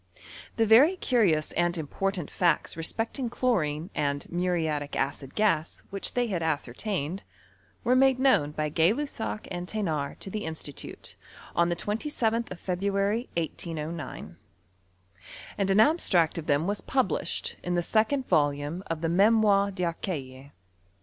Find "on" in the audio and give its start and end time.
11.55-11.69